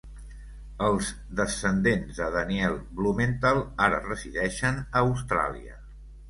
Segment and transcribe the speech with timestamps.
[0.85, 5.79] Els descendents de Daniel Blumenthal ara resideixen a Austràlia.